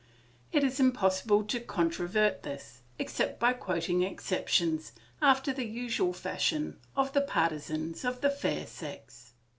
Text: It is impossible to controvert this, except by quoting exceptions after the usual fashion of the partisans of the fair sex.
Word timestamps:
It 0.51 0.63
is 0.63 0.79
impossible 0.79 1.43
to 1.43 1.59
controvert 1.59 2.41
this, 2.41 2.81
except 2.97 3.39
by 3.39 3.53
quoting 3.53 4.01
exceptions 4.01 4.93
after 5.21 5.53
the 5.53 5.63
usual 5.67 6.11
fashion 6.11 6.79
of 6.95 7.13
the 7.13 7.21
partisans 7.21 8.03
of 8.03 8.21
the 8.21 8.31
fair 8.31 8.65
sex. 8.65 9.33